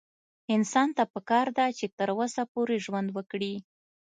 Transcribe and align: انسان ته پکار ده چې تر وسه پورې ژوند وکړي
انسان 0.55 0.87
ته 0.97 1.03
پکار 1.13 1.47
ده 1.57 1.65
چې 1.77 1.85
تر 1.97 2.09
وسه 2.19 2.41
پورې 2.53 2.75
ژوند 2.85 3.07
وکړي 3.11 3.53